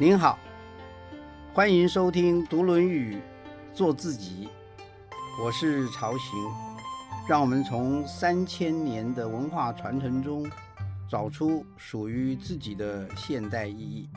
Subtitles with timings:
[0.00, 0.38] 您好，
[1.52, 3.16] 欢迎收听读《论语》，
[3.74, 4.48] 做自己。
[5.42, 6.38] 我是曹行，
[7.28, 10.48] 让我们从三千年的文化传承中，
[11.10, 14.08] 找出属于自己的现代意义。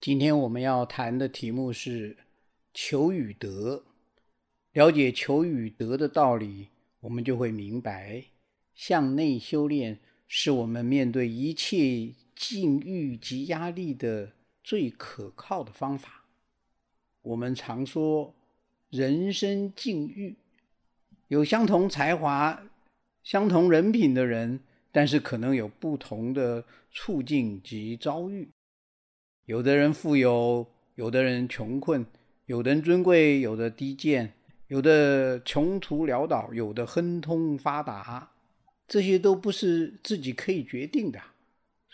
[0.00, 2.16] 今天我们要谈的题目是
[2.74, 3.84] 求与得。
[4.72, 6.68] 了解求与得的道理，
[7.00, 8.24] 我们就会明白，
[8.74, 14.32] 向内修炼是我们面对一切境遇及压力的
[14.62, 16.24] 最可靠的方法。
[17.22, 18.34] 我们常说，
[18.90, 20.36] 人生境遇，
[21.28, 22.62] 有相同才华、
[23.22, 24.60] 相同人品的人，
[24.92, 28.48] 但是可能有不同的处境及遭遇。
[29.46, 32.04] 有的人富有，有的人穷困，
[32.46, 34.32] 有的人尊贵，有的低贱。
[34.68, 38.32] 有的穷途潦倒，有的亨通发达，
[38.88, 41.20] 这些都不是自己可以决定的。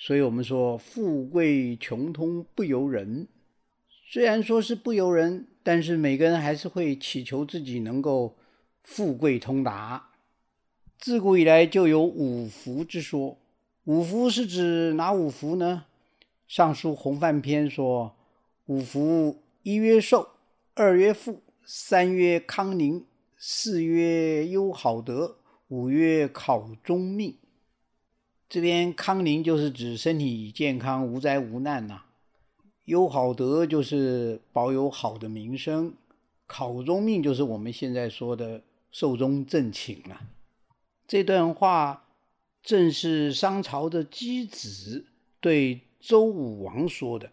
[0.02, 3.28] 所以，我们说富贵穷通不由人。
[4.10, 8.34] 虽然说是不由人，但是每个人还是会祈求自己能够
[8.82, 10.08] 富贵通达。
[10.98, 13.36] 自古以来就有五福之说。
[13.84, 15.84] 五福是指哪五福呢？
[16.48, 18.16] 《尚书洪范篇》说
[18.66, 20.26] ：“五福，一曰寿，
[20.74, 23.04] 二曰富。”三曰康宁，
[23.36, 25.36] 四曰优好德，
[25.68, 27.36] 五曰考中命。
[28.50, 32.00] 这边康宁就是指身体健康、无灾无难呐；
[32.86, 35.92] 优好德就是保有好的名声；
[36.48, 40.20] 考中命就是我们现在说的寿终正寝了。
[41.06, 42.08] 这段话
[42.60, 45.06] 正是商朝的箕子
[45.38, 47.30] 对周武王说的。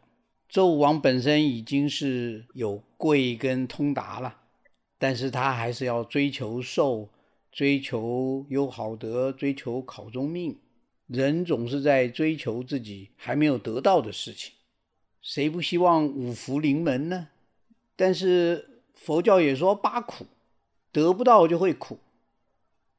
[0.47, 4.37] 周武王本身已经是有贵跟通达了，
[4.99, 7.09] 但是他还是要追求寿，
[7.51, 10.55] 追求有好德，追求考中命。
[11.07, 14.53] 人总是在追求自己还没有得到的事情，
[15.21, 17.29] 谁不希望五福临门呢？
[17.95, 20.25] 但是佛教也说八苦，
[20.91, 21.97] 得不到就会苦。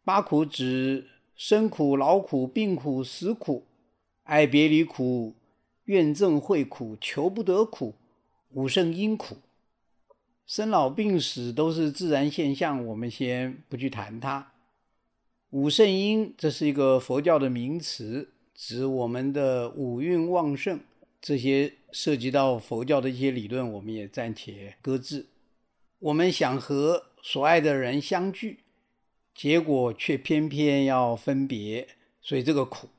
[0.05, 3.67] 八苦指生苦、劳苦、病苦、死苦、
[4.25, 5.35] 爱别离苦。
[5.85, 7.95] 怨憎会苦，求不得苦，
[8.51, 9.39] 五圣因苦，
[10.47, 14.48] 生老病死都是自然现象，我们先不去谈它。
[15.51, 20.79] 五圣因，这是一个佛教的名词，指我们的五蕴旺盛。
[21.23, 25.27] 这些涉及到佛教的一些理论，我们也暂且搁置。
[26.01, 28.59] 我们想和所爱的人相聚，
[29.35, 31.89] 结果却偏偏要分别，
[32.21, 32.91] 所以这个苦。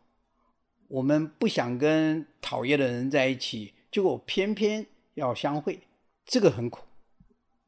[0.88, 5.82] 我们不想跟讨厌的人在一起，结果偏偏要相会，
[6.26, 6.84] 这个很苦。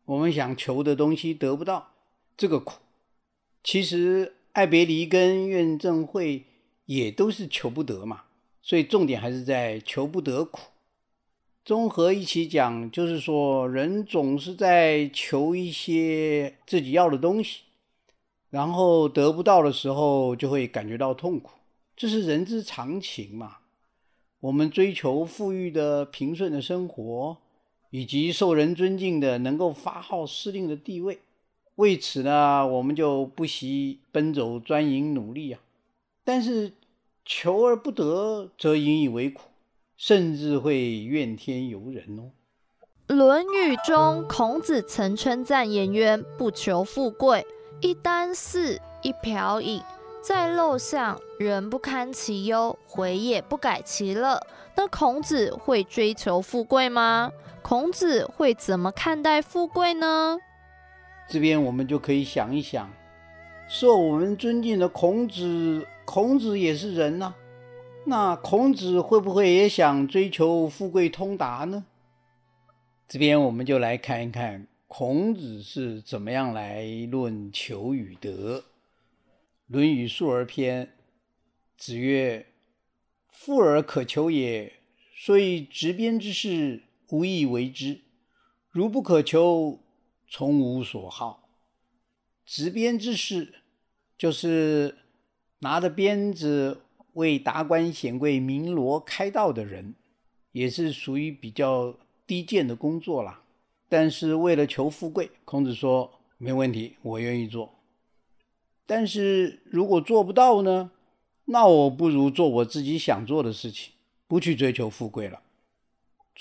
[0.06, 1.94] 我们想求的东西得不到，
[2.36, 2.82] 这个苦。
[3.64, 6.44] 其实爱别离跟怨憎会
[6.86, 8.24] 也都是求不得嘛，
[8.62, 10.62] 所以重点还是在求不得苦。
[11.64, 17.62] 综合一起讲，就是说人总是在求一些自己要的东西，
[18.50, 21.52] 然后得不到的时候就会感觉到痛苦。
[21.96, 23.58] 这是人之常情嘛？
[24.40, 27.38] 我们追求富裕的、平顺的生活，
[27.92, 31.20] 以及受人尊敬的、能够发号施令的地位，
[31.76, 35.60] 为此呢，我们就不惜奔走钻营努力啊。
[36.24, 36.74] 但是
[37.26, 39.42] 求而不得，则引以为苦，
[39.98, 42.32] 甚至会怨天尤人哦。
[43.16, 47.46] 《论语》中，孔子曾称赞颜渊不求富贵，
[47.82, 49.82] 一箪食，一瓢饮。
[50.22, 54.40] 在陋巷，人不堪其忧，回也不改其乐。
[54.76, 57.32] 那孔子会追求富贵吗？
[57.64, 60.38] 孔子会怎么看待富贵呢？
[61.28, 62.92] 这边我们就可以想一想，
[63.68, 67.34] 受我们尊敬的孔子，孔子也是人呐。
[68.06, 71.86] 那孔子会不会也想追求富贵通达呢？
[73.08, 78.60] 这边我们就来看一看孔子是怎么样来论求与得。
[79.68, 80.86] 《论语·述而篇》
[81.78, 82.46] 子曰
[83.32, 84.74] ：“富而可求也，
[85.16, 88.02] 所以执鞭之事，无以为之。
[88.70, 89.80] 如不可求，
[90.34, 91.50] 从无所好。
[92.46, 93.54] 执鞭之事，
[94.18, 94.98] 就是
[95.60, 96.84] 拿着鞭子
[97.14, 99.94] 为达官显贵鸣锣开道的人，
[100.54, 103.44] 也是属于比较低贱的工作啦。
[103.90, 107.76] 但是为了求富贵，孔子说没问题，我愿意做。”
[108.88, 110.92] 但是如果做不到呢？
[111.46, 113.92] 那我不如做我自己想做的事情，
[114.28, 115.42] 不去追求富贵了。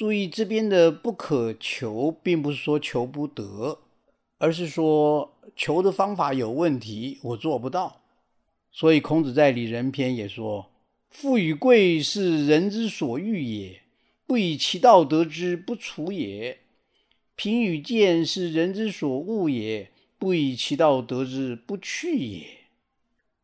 [0.00, 3.80] 注意这边的不可求，并不是说求不得，
[4.38, 8.00] 而是说求的方法有问题，我做不到。
[8.72, 10.70] 所以孔子在《里仁篇》也说
[11.12, 13.82] ：“富与贵是人之所欲也，
[14.26, 16.56] 不以其道得之，不处也；
[17.36, 22.46] 贫与贱是人之所恶也，不以其道得之，不去也。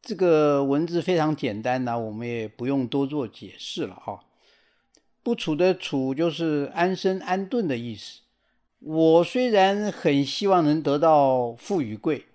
[0.00, 4.22] 这个文字非常简单呐，我们也不用多做解释了哈。
[5.26, 8.20] 不处的处就是安身安顿的意思。
[8.78, 12.26] 我虽然很希望能得到富与贵，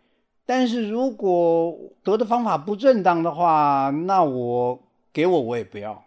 [0.46, 1.74] 但是如果
[2.04, 4.84] 得的方法不正当的话，那我
[5.14, 6.04] 给我我也不要。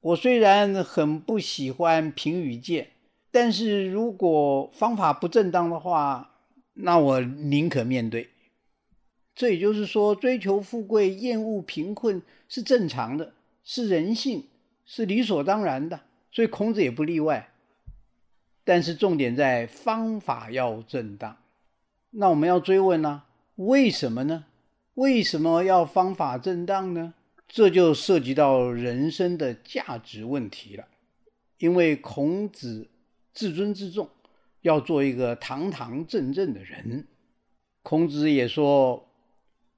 [0.00, 2.90] 我虽然很不喜欢贫与贱，
[3.32, 6.30] 但是如果方法不正当的话，
[6.74, 8.28] 那我宁可面对。
[9.34, 13.32] 这也就是说，追求富贵、厌恶贫困是正常的，
[13.64, 14.44] 是人性，
[14.86, 16.00] 是理所当然的。
[16.32, 17.50] 所以孔子也不例外。
[18.64, 21.36] 但是重点在方法要正当。
[22.10, 23.24] 那我们要追问呢？
[23.56, 24.46] 为什么呢？
[24.94, 27.14] 为什么要方法正当呢？
[27.46, 30.86] 这就涉及到人生的价值问题了。
[31.58, 32.88] 因为孔子
[33.32, 34.08] 自尊自重，
[34.62, 37.06] 要做一个堂堂正正的人。
[37.82, 39.02] 孔子也说。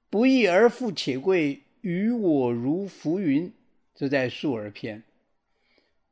[0.09, 3.53] 不义而富且贵，于我如浮云。
[3.99, 5.03] 这在《述而》篇。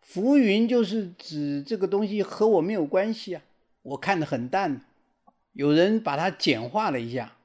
[0.02, 3.44] 浮云就是指这个东西和我没有关系啊，
[3.82, 4.82] 我看得很淡。
[5.54, 7.38] 有人把它简化了一下，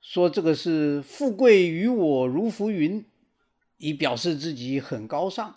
[0.00, 3.04] 说这个是富贵于我如浮云，
[3.78, 5.56] 以表示自己很高尚。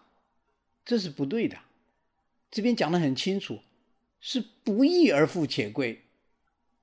[0.83, 1.59] 这是不对的。
[2.49, 3.59] 这边讲得很清楚，
[4.19, 6.05] 是不义而富且贵。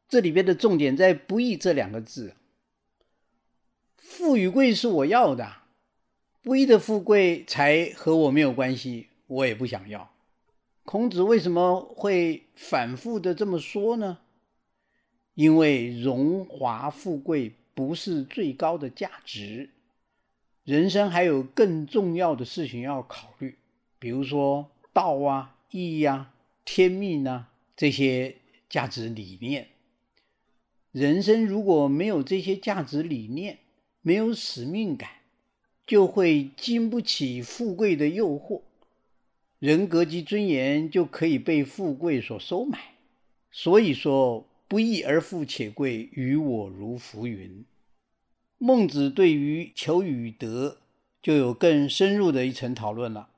[0.09, 2.37] 这里边的重点在“不义”这两个字。
[3.97, 5.66] 富与贵是我要的，
[6.47, 10.13] 不义的富贵才和我没有关系，我也不想要。
[10.85, 14.19] 孔子为什么会反复的这么说呢？
[15.35, 19.71] 因为荣华富贵不是最高的价值，
[20.63, 23.59] 人生还有更重要的事情要考虑，
[23.99, 26.33] 比如说道啊、义呀、
[26.65, 28.37] 天命啊这些
[28.71, 29.67] 价值理念。
[30.93, 33.59] 人生如果没有这些价值理念，
[34.01, 35.11] 没有使命感，
[35.87, 38.63] 就会经不起富贵的诱惑，
[39.61, 42.97] 人格及尊严就可以被富贵所收买。
[43.53, 47.65] 所以说，不义而富且贵，于我如浮云。
[48.59, 50.79] 孟子对于求与得
[51.23, 53.29] 就有更深入的一层讨论了。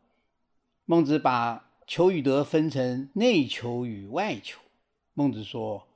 [0.86, 4.60] 孟子把求与得分成内求与外求。
[5.12, 5.86] 孟子说：“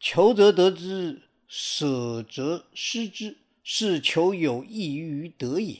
[0.00, 3.36] 求则得之，舍则失之。”
[3.72, 5.76] 是求有益于德也，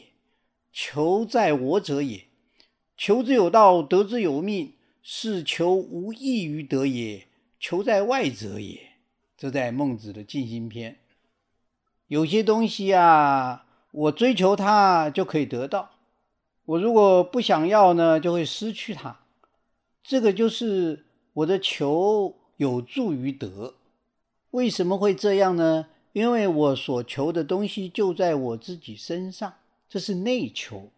[0.72, 2.28] 求在我者也；
[2.96, 7.26] 求之有道，得之有命，是求无益于德也，
[7.58, 8.90] 求在外者也。
[9.36, 11.00] 这在孟子的尽心篇。
[12.06, 15.90] 有些东西啊，我追求它就可以得到；
[16.66, 19.18] 我如果不想要呢，就会失去它。
[20.04, 23.74] 这个就是我的求有助于得。
[24.52, 25.88] 为什么会这样呢？
[26.12, 29.54] 因为我所求的东西就在我自己身上，
[29.88, 30.90] 这是内求。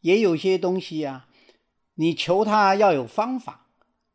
[0.00, 1.26] 也有些东西呀，
[1.94, 3.66] 你求它要有方法，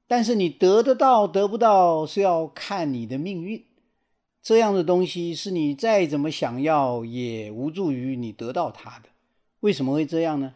[0.08, 3.66] 但是你得得到得不到是要看你的命运。
[4.42, 9.10] 这样的东西是你再怎么想要也无助于你得到它的。
[9.62, 10.54] 为什么会这样呢？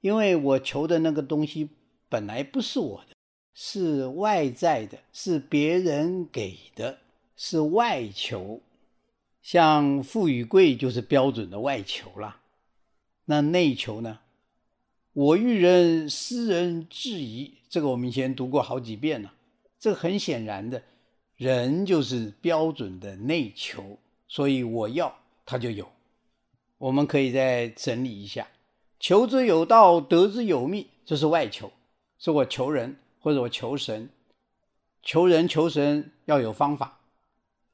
[0.00, 1.70] 因为我求的那个东西
[2.08, 3.14] 本来不是我的，
[3.54, 6.98] 是外在的，是别人给的，
[7.36, 8.60] 是外求。
[9.44, 12.40] 像富与贵就是标准的外求了，
[13.26, 14.20] 那内求呢？
[15.12, 19.34] 我欲人斯人质疑，这个我们以前读过好几遍了。
[19.78, 20.82] 这很显然的，
[21.36, 25.86] 人就是标准的内求，所以我要他就有。
[26.78, 28.48] 我们可以再整理一下：
[28.98, 31.70] 求之有道，得之有命，这是外求，
[32.18, 34.08] 是我求人或者我求神，
[35.02, 36.98] 求人求神要有方法。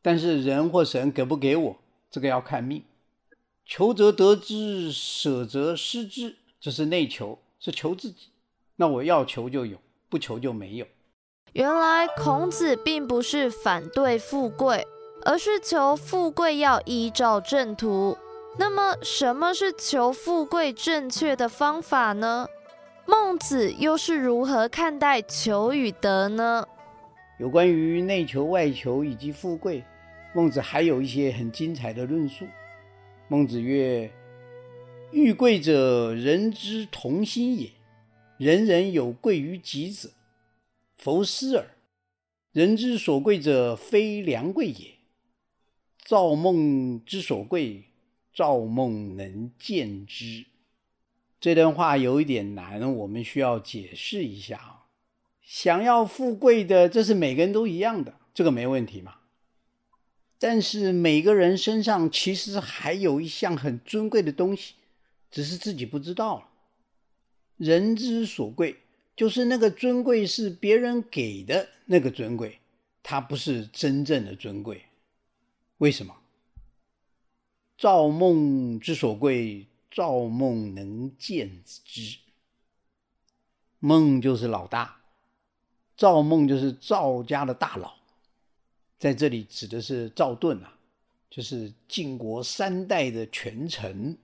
[0.03, 1.77] 但是人或神给不给我，
[2.11, 2.83] 这个要看命。
[3.67, 8.29] 求则得之，舍则失之，这是内求，是求自己。
[8.77, 9.79] 那我要求就有，
[10.09, 10.87] 不求就没有。
[11.53, 14.87] 原来孔子并不是反对富贵，
[15.25, 18.17] 而是求富贵要依照正途。
[18.59, 22.47] 那么什么是求富贵正确的方法呢？
[23.07, 26.67] 孟子又是如何看待求与得呢？
[27.39, 29.85] 有关于内求、外求以及富贵。
[30.33, 32.47] 孟子还有一些很精彩的论述。
[33.29, 34.11] 孟子曰
[35.13, 37.71] ：“欲贵者，人之同心也；
[38.39, 40.11] 人人有贵于己者，
[40.97, 41.67] 弗思耳。
[42.53, 44.95] 人之所贵者，非良贵也。
[46.05, 47.85] 造梦之所贵，
[48.33, 50.47] 造梦能见之。”
[51.41, 54.87] 这段话有一点难，我们需要解释一下啊。
[55.43, 59.17] 想要富贵的，这是每个人都一样的，这个没问题嘛。
[60.43, 64.73] 但是每个人身上其实还有一项很尊贵的东西，
[65.31, 66.49] 只是自己不知道了。
[67.59, 68.81] 人之所贵，
[69.15, 72.59] 就是那个尊贵是别人给的那个尊贵，
[73.03, 74.87] 它不是真正的尊贵。
[75.77, 76.17] 为什么？
[77.77, 82.17] 造梦之所贵，造梦能见之。
[83.79, 85.03] 梦就是老大，
[85.99, 88.00] 造梦就是赵家的大佬。
[89.01, 90.75] 在这里指的是赵盾啊，
[91.31, 94.15] 就是晋国三代的权臣，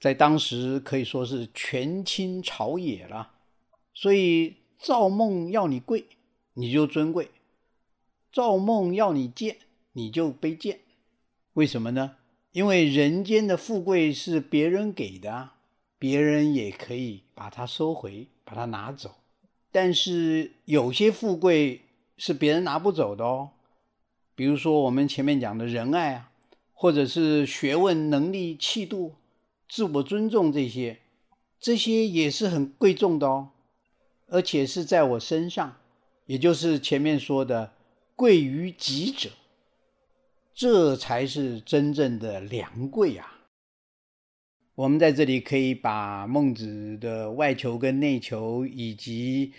[0.00, 3.30] 在当时可以说是权倾朝野了。
[3.94, 6.04] 所以赵梦要你贵，
[6.54, 7.26] 你就尊贵；
[8.32, 9.58] 赵梦要你贱，
[9.92, 10.80] 你就卑贱。
[11.52, 12.16] 为什么呢？
[12.50, 15.50] 因为人间的富贵是别人给的，
[16.00, 19.14] 别人也可以把它收回，把它拿走。
[19.70, 21.82] 但是有些富贵
[22.16, 23.50] 是别人拿不走的哦。
[24.40, 26.30] 比如说我们前面讲的仁爱啊，
[26.72, 29.16] 或者是学问、能力、气度、
[29.68, 31.00] 自我尊重这些，
[31.60, 33.50] 这些也是很贵重的哦，
[34.28, 35.76] 而且是在我身上，
[36.24, 37.74] 也就是前面说的
[38.16, 39.28] 贵于己者，
[40.54, 43.40] 这才是真正的良贵啊。
[44.74, 49.52] 我们在这里可以把孟子的外求跟内求以及。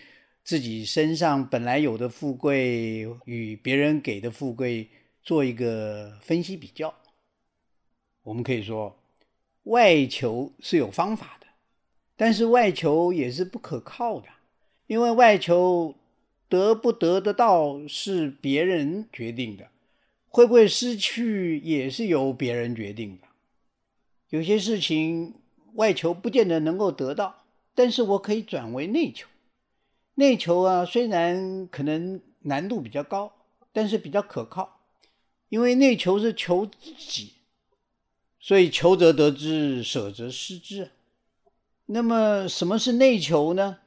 [0.44, 4.90] 自己身上本来有的富贵与别人给的富贵
[5.24, 6.94] 做一个分析比较，
[8.24, 8.98] 我们可以说，
[9.64, 11.48] 外求是有方法的，
[12.16, 14.28] 但是外求也是不可靠的，
[14.88, 15.96] 因为外求
[16.50, 19.70] 得不得得到是别人决定的，
[20.28, 23.28] 会不会失去也是由别人决定的。
[24.30, 25.36] 有些事情
[25.76, 27.46] 外求不见得能够得到，
[27.76, 29.28] 但是我可以转为内求。
[30.22, 33.34] 内求啊，虽然可能难度比较高，
[33.74, 34.82] 但是比较可靠，
[35.50, 37.34] 因为内求是求自己，
[38.40, 40.92] 所以求则得之，舍则失之。
[41.88, 43.80] 那么什么是内求呢？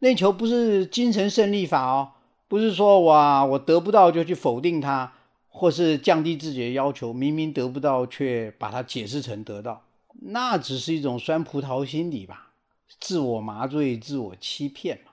[0.00, 2.10] 内求不是精神胜利法哦，
[2.48, 5.12] 不是说哇我得不到就去否定它，
[5.46, 9.84] 或是降低自己的要求，明明得不到却把它解释成得到，
[10.22, 12.50] 那只是一种酸葡萄心理吧，
[12.98, 15.11] 自我麻醉、自我欺骗嘛。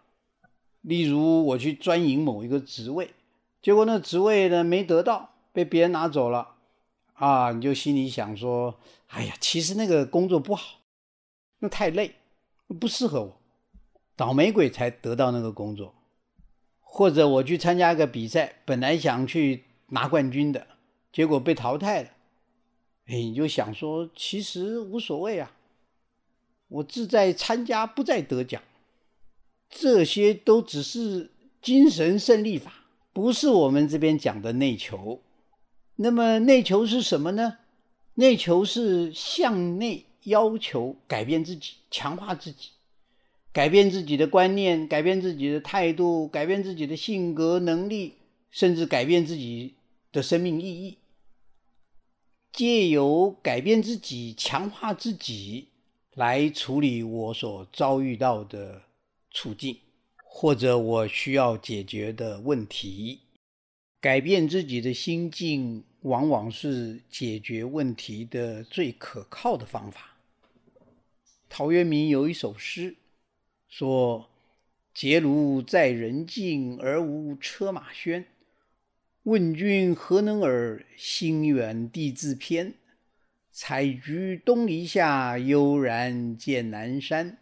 [0.82, 3.14] 例如，我去专营某一个职位，
[3.62, 6.56] 结果那职位呢没得到，被别人拿走了，
[7.14, 10.80] 啊，你就心里想说：“哎呀，其实那个工作不好，
[11.60, 12.16] 那太累，
[12.80, 13.42] 不适合我，
[14.16, 15.94] 倒霉鬼才得到那个工作。”
[16.80, 20.66] 或者我去参加个比赛，本来想去拿冠军的，
[21.12, 22.10] 结果被淘汰了，
[23.06, 25.52] 哎，你就想说：“其实无所谓啊，
[26.70, 28.62] 我志在参加，不在得奖。”
[29.70, 32.74] 这些都只是精神胜利法，
[33.14, 35.22] 不是我们这边讲的内求。
[35.98, 37.58] 那么内求是什么呢？
[38.16, 42.70] 内求是向内要求改变自己，强化自己，
[43.54, 48.16] 改变自己的观念，改变自己的态度，改变自己的性格、能力，
[48.50, 49.76] 甚至改变自己
[50.12, 50.98] 的生命意义。
[52.52, 55.68] 借由改变自己、强化自己，
[56.16, 58.82] 来处理我所遭遇到的。
[59.42, 59.78] 处境，
[60.18, 63.22] 或者我需要解决的问题，
[64.02, 70.18] 改变自己的心境，往往是解决问题的最可靠的方法。
[71.48, 72.98] 陶渊明有一首诗，
[73.70, 74.30] 说
[74.94, 78.26] ：“结庐在人境，而无车马喧。
[79.24, 80.86] 问君何能尔？
[80.98, 82.74] 心远地自偏。
[83.54, 87.38] 采菊东篱下，悠然见南山。”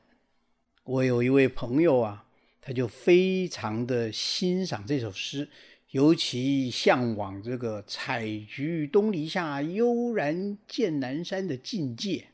[0.87, 2.23] 我有一位朋友啊，
[2.61, 5.49] 他就非常的欣赏这首诗，
[5.91, 12.29] 尤其向往这个“采菊东篱下，悠然见南山”的境界，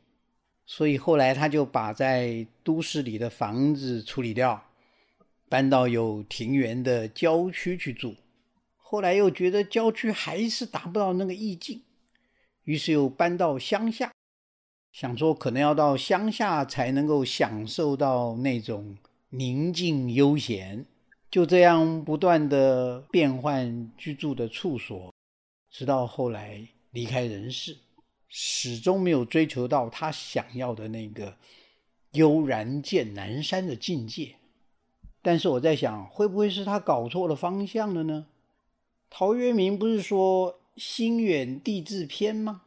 [0.68, 4.64] 所以后来他就把在都市里的房子处理掉，
[5.50, 8.16] 搬到有庭园的郊区去住。
[8.76, 11.82] 后来又觉得郊区还是达不到那个意境，
[12.66, 14.12] 于是又搬到乡下。
[14.94, 18.96] 想说，可能要到乡下才能够享受到那种
[19.32, 20.86] 宁静悠闲，
[21.32, 25.12] 就这样不断的变换居住的处所，
[25.72, 27.76] 直到后来离开人世，
[28.28, 31.36] 始终没有追求到他想要的那个
[32.12, 34.36] 悠然见南山的境界。
[35.24, 38.28] 但是我在想，会不会是他搞错了方向了呢？
[39.10, 42.62] 陶渊明不是说“心远地自偏”吗？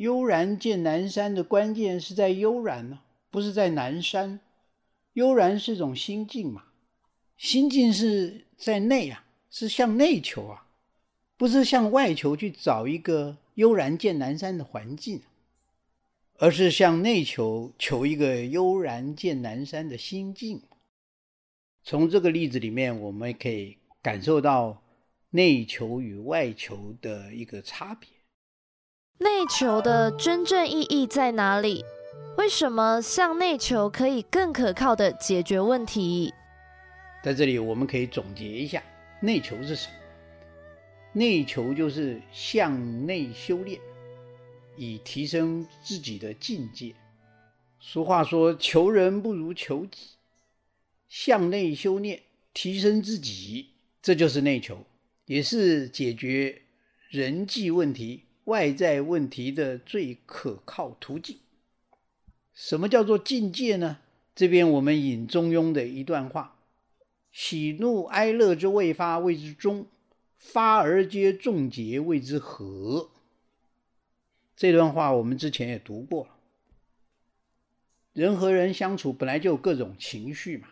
[0.00, 3.00] 悠然见南山的关键是在悠然呢。
[3.30, 4.40] 不是在南山。
[5.12, 6.64] 悠然是一种心境嘛，
[7.36, 10.66] 心境是在内啊，是向内求啊，
[11.36, 15.20] 不是向外求去找一个悠然见南山的环境，
[16.38, 20.62] 而是向内求，求一个悠然见南山的心境。
[21.82, 24.82] 从这个例子里面，我们可以感受到
[25.30, 28.08] 内求与外求的一个差别。
[29.22, 31.84] 内求的真正意义在哪里？
[32.38, 36.32] 为什么向内求可以更可靠的解决问题？
[37.22, 38.82] 在这里，我们可以总结一下，
[39.20, 39.94] 内求是什么？
[41.12, 43.78] 内求就是向内修炼，
[44.74, 46.94] 以提升自己的境界。
[47.78, 50.06] 俗话说：“求人不如求己。”
[51.10, 52.22] 向内修炼，
[52.54, 53.68] 提升自己，
[54.00, 54.82] 这就是内求，
[55.26, 56.62] 也是解决
[57.10, 61.38] 人际问题、外在问题的最可靠途径。
[62.52, 63.98] 什么叫做境界呢？
[64.34, 66.58] 这边我们引中庸的一段话
[67.30, 69.84] ：“喜怒哀乐之未发，谓之中；
[70.36, 73.10] 发而皆众结，谓之和。”
[74.56, 76.28] 这段话我们之前也读过。
[78.12, 80.68] 人和人相处本来就各种情绪嘛，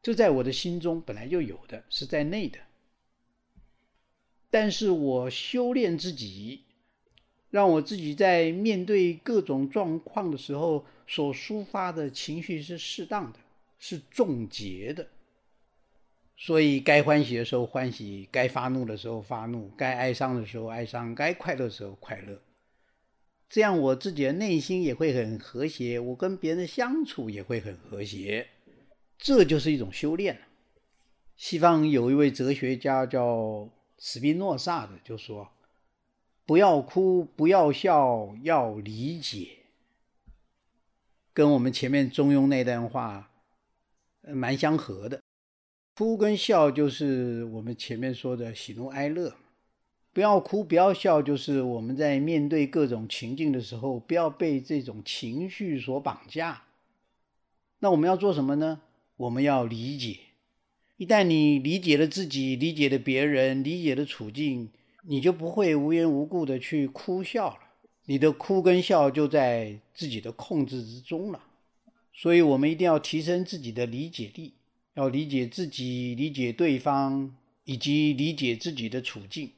[0.00, 2.58] 这在我的心中本来就有的，是在内的。
[4.50, 6.63] 但是我修炼自己，
[7.54, 10.84] 让我自己在面对各种状况的时候。
[11.06, 13.38] 所抒发的情绪是适当的，
[13.78, 15.06] 是重结的，
[16.34, 22.40] 所以该欢喜的时候欢喜，该发怒的时候发怒，该哀伤的时候哀伤，该快乐的时候快乐。
[23.50, 28.48] 这样我自己的内心也会很和谐，我跟别人相处也会很和谐，
[29.18, 30.40] 这就是一种修炼。
[31.36, 33.68] 西方有一位哲学家叫
[33.98, 35.46] 斯宾诺萨的，就说
[36.46, 39.48] ：“不要哭，不要笑，要理解。”
[41.32, 43.30] 跟我们前面中庸那段话
[44.22, 45.20] 蛮相合的，
[45.96, 49.34] 哭跟笑就是我们前面说的喜怒哀乐，
[50.12, 56.62] 不要哭不要笑，就是我们在面对各种情境的时候，不要被这种情绪所绑架。
[57.80, 58.80] 那我们要做什么呢？
[59.16, 60.18] 我们要理解。
[60.96, 64.70] 一旦你理解了自己，理解了别人，理解了处境，
[65.06, 67.58] 你就不会无缘无故的去哭笑了。
[68.06, 71.40] 你的哭跟笑就在自己的控制之中了，
[72.12, 74.52] 所以我们一定要提升自己的理解力，
[74.94, 79.52] 要理解自己、理解对方以及理解自己的处境。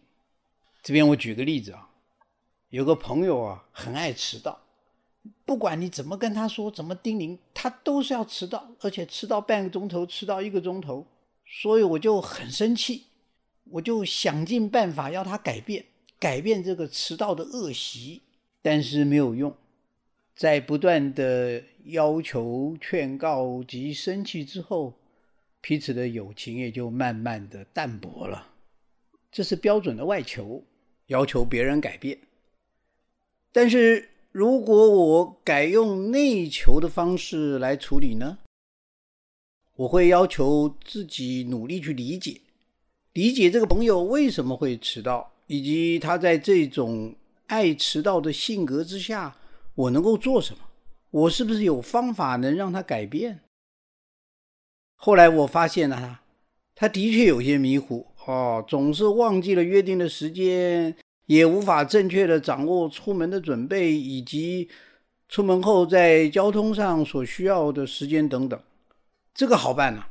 [0.82, 1.90] 这边我举个例子啊，
[2.70, 4.60] 有个朋友啊，很爱迟到，
[5.44, 11.04] 不管你怎么跟他说、怎么叮咛，他都是要迟到，而且迟到半个钟头、迟到一个钟头，
[11.44, 13.06] 所以我就很生气，
[13.70, 15.84] 我就想尽办法要他改变，
[16.18, 18.22] 改变这个迟到的恶习。
[18.62, 19.56] 但是没有用，
[20.34, 24.94] 在不断的要求、劝告及生气之后，
[25.60, 28.52] 彼此的友情也就慢慢的淡薄了。
[29.30, 30.64] 这是标准的外求，
[31.06, 32.18] 要求别人改变。
[33.52, 38.38] 但是如果我改用内求的方式来处理呢？
[39.76, 42.40] 我会要求自己努力去理解，
[43.16, 47.14] 理解这个朋友为什么会迟到，以及他在这种。
[47.46, 49.36] 爱迟到的性格之下，
[49.76, 50.58] 我能够做什么？
[51.12, 53.38] 我是不是有方法能让他改变？
[54.96, 56.20] 后来我发现了他，
[56.74, 64.68] 他的确有些迷糊哦，总是忘记了约定的时间，也无法正确的掌握出门的准备以及
[65.28, 68.60] 出门后在交通上所需要的时间等等。
[69.32, 70.04] 这个好办呐，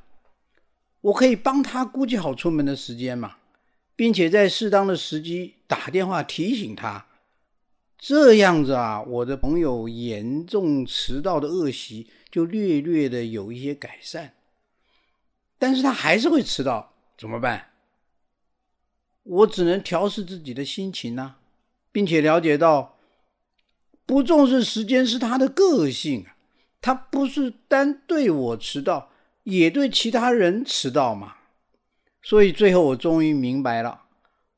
[1.06, 3.36] 我可以帮他估计好出门的时间嘛，
[3.96, 7.06] 并且在适当的时机打电话提醒他。
[7.98, 14.34] 这样子啊，我的朋友严重迟到的恶习就略略的有一些改善，
[15.60, 17.70] 但是他还是会迟到，怎么办？
[19.22, 21.36] 我只能调试自己的心情呐，
[21.92, 22.98] 并且了解到，
[24.08, 26.36] 不重视时间是他的个性啊，
[26.82, 29.12] 他不是单对我迟到，
[29.46, 31.38] 也对其他人迟到嘛。
[32.22, 34.04] 所以最后我终于明白了，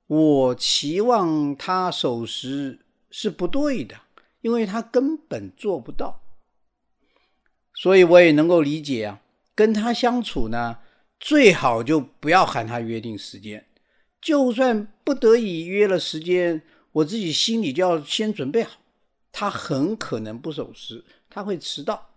[0.08, 2.80] 我期望他守时。
[3.10, 3.96] 是不对的，
[4.42, 6.20] 因为他根本做不到，
[7.74, 9.22] 所以我也能够理解啊。
[9.56, 10.80] 跟他相处呢，
[11.18, 13.66] 最好就不要喊他约定时间，
[14.22, 18.78] 就算不得已约了时间，我自己心里就要先准备好，
[19.32, 22.10] 他很可能不守时，他会迟到，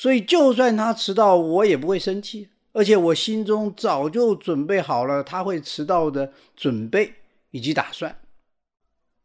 [0.00, 7.16] 所以就算他迟到，我也不会生气，而且我心中早就准备好了他会迟到的准备
[7.50, 8.18] 以及打算。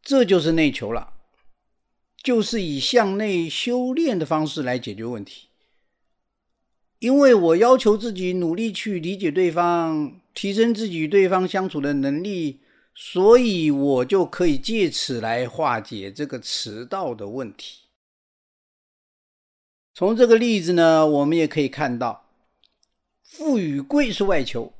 [0.02, 1.14] 这就是内求了。
[2.22, 5.48] 就是以向内修炼的方式来解决问题。
[6.98, 12.60] 因为我要求自己努力去理解对方，提升自己与对方相处的能力，
[12.94, 17.85] 所以我就可以借此来化解这个迟到的问题。
[19.98, 22.26] 从这个例子呢，我们也可以看到，
[23.22, 24.74] 富与贵是外求，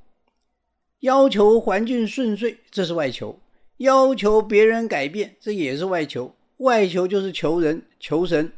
[1.01, 3.39] 要求环境顺遂，这是外求；
[3.79, 6.35] 要求别人改变，这也是外求。
[6.59, 8.53] 外求就是求人、求神，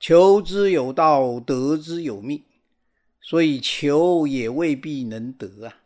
[0.00, 2.42] 求之有道，得之有命。
[3.20, 5.76] 所以求也未必能得啊！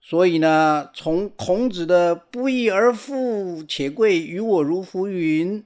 [0.00, 5.64] 所以呢，从孔子的“不义而富且贵，于我如浮云”，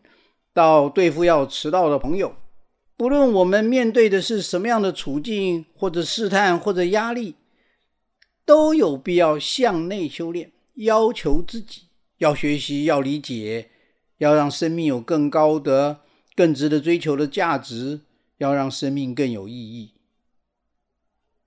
[0.55, 2.35] 到对付要迟到的朋友，
[2.99, 7.37] 不论我们面对的是什么样的处境，或者试探，或者压力，
[8.45, 11.83] 都有必要向内修炼，要求自己
[12.17, 13.71] 要学习，要理解，
[14.17, 16.01] 要让生命有更高的、
[16.35, 18.01] 更值得追求的价值，
[18.39, 19.93] 要让生命更有意义。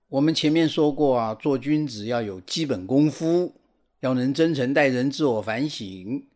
[0.08, 3.52] 我们前面说过啊，做君子要有基本功夫，
[4.00, 6.26] 要能真诚待人，自我反省，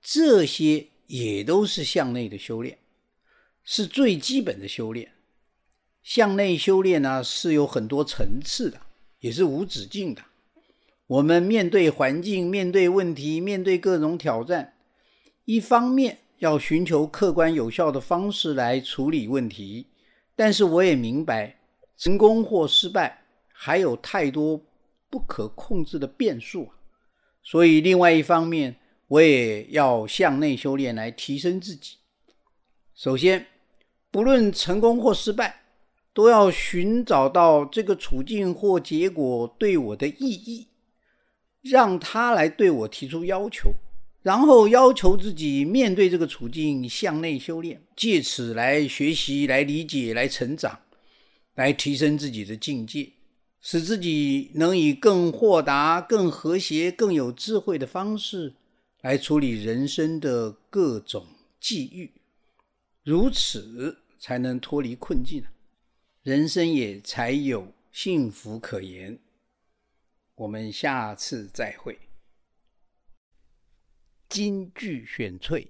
[0.00, 2.78] 这些也都是向内的修炼，
[3.64, 5.12] 是最基本的修炼。
[6.02, 8.80] 向内修炼呢，是有很多层次的，
[9.20, 10.22] 也是无止境的。
[11.06, 14.74] 我们面对环境、面对问题、面对各种挑战，
[15.44, 19.88] 一方面要寻求客观有效的方式来处理问题，
[20.34, 21.60] 但是我也明白，
[21.96, 23.18] 成功或失败。
[23.52, 24.58] 还有太多
[25.10, 26.70] 不可控制的变数，
[27.42, 28.74] 所以另外一方面，
[29.06, 31.98] 我也要向内修炼来提升自己。
[33.02, 33.46] 首先，
[34.10, 35.62] 不论成功或失败，
[36.12, 40.68] 都要寻找到这个处境或结果对我的意义，
[41.62, 43.72] 让他来对我提出要求，
[44.20, 50.80] 然后要求自己面对这个处境向内修炼，借此来学习、来理解、来成长、
[51.54, 53.10] 来提升自己的境界。
[53.62, 58.52] 使自己能以更豁达、更和谐、更有智慧的方式
[59.00, 61.26] 来处理人生的各种
[61.58, 62.10] 际遇，
[63.10, 65.42] 如此才能脱离困境，
[66.22, 69.18] 人生也才有幸福可言。
[70.36, 71.98] 我们下次再会。
[74.28, 75.68] 金句选粹：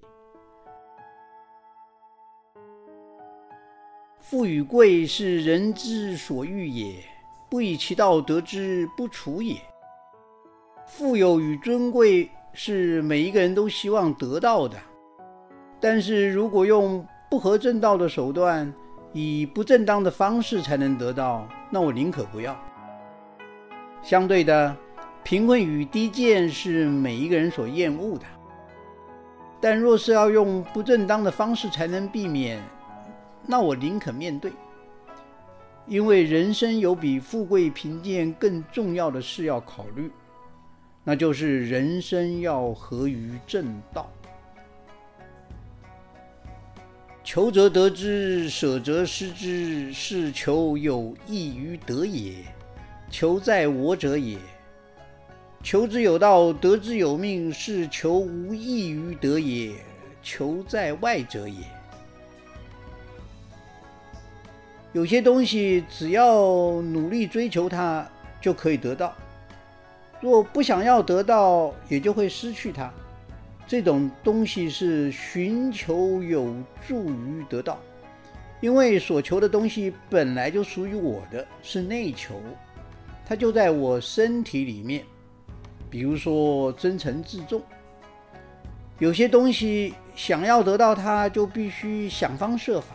[4.19, 7.03] 富与贵是人之所欲也。
[7.49, 9.59] 不以其道得之，不处也。
[10.85, 14.79] 富有与尊贵是每一个人都希望得到的，
[15.79, 18.73] 但是如果用不合正道的手段，
[19.13, 22.61] 以不正当的方式才能得到，那我宁可不要。
[24.03, 24.75] 相对的，
[25.23, 28.25] 贫困与低贱是每一个人所厌恶的，
[29.61, 32.61] 但若是要用不正当的方式才能避免，
[33.47, 34.51] 那我宁可面对。
[35.87, 40.11] 因为人生有比富贵贫贱更重要的事要考虑，
[41.05, 44.11] 那就是人生要合于正道。
[47.23, 52.33] 求则得之，舍则失之，是求有益于得也。
[53.09, 54.37] 求在我者也。
[55.63, 59.75] 求之有道，得之有命，是求无益于得也。
[60.23, 61.57] 求在外者也。
[64.93, 68.05] 有些东西只要努力追求它，
[68.41, 69.13] 就可以得到；
[70.19, 72.91] 若不想要得到，也就会失去它。
[73.71, 76.53] 这种东西是寻求有
[76.85, 77.79] 助于得到，
[78.59, 82.35] 因为所求的东西本来就属于我的，是内求，
[83.25, 85.05] 它就在我身体里面。
[85.89, 87.61] 比如说真诚自重，
[88.99, 92.87] 有些东西想要得到它，就必须想方设法。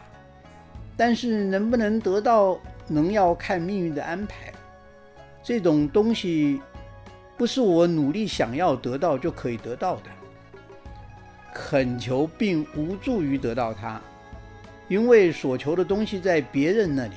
[0.95, 4.53] 但是能不能得到，能要看命运的安排。
[5.43, 6.61] 这种东西
[7.39, 10.11] 不是我努力想要得到就可以得到的。
[11.55, 14.01] 恳求并无助于得到它，
[14.89, 17.15] 因为所求的东西在别人那里，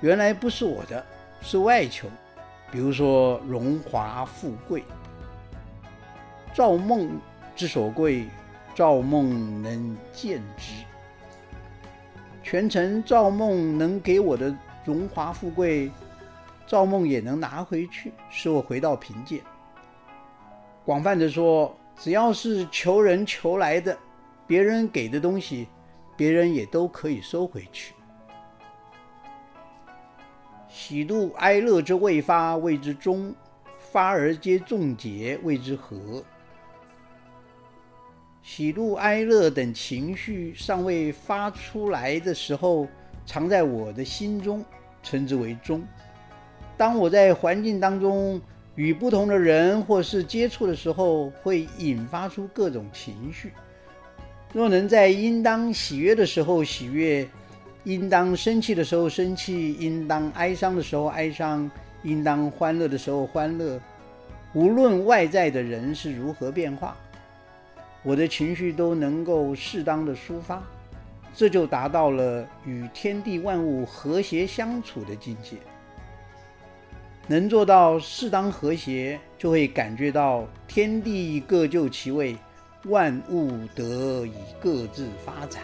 [0.00, 1.04] 原来不是我的，
[1.40, 2.08] 是外求。
[2.72, 4.84] 比如说荣华富贵，
[6.54, 7.20] 造梦
[7.56, 8.28] 之所贵，
[8.76, 10.84] 造梦能见之。
[12.42, 15.90] 全程造梦能给我的荣华富贵，
[16.66, 19.40] 造梦也能拿回去，使我回到贫贱。
[20.84, 23.96] 广泛的说，只要是求人求来的，
[24.46, 25.68] 别人给的东西，
[26.16, 27.92] 别人也都可以收回去。
[30.66, 33.34] 喜怒哀乐之未发，谓之中；
[33.78, 36.24] 发而皆众结，谓之和。
[38.42, 42.88] 喜怒哀乐等情绪尚未发出来的时候，
[43.26, 44.64] 藏在我的心中，
[45.02, 45.84] 称之为中。
[46.78, 48.40] 当我在环境当中
[48.76, 53.52] 与不同的人或是接触的时候，会引发出各种情绪。
[54.52, 57.28] 若能在应当喜悦的时候喜悦，
[57.84, 61.70] 应当生气的时候生气，应当哀伤的时候哀伤，
[62.02, 63.80] 应当欢乐的时候欢乐。
[64.52, 66.96] 无论外在的人是如何变化，
[68.02, 70.62] 我的情绪都能够适当的抒发，
[71.32, 75.56] 这就达到了与天地万物和谐相处的境界。
[77.30, 82.36] 能做到适当和谐，就会感觉到天地各就其位，
[82.86, 85.62] 万物得以各自发展。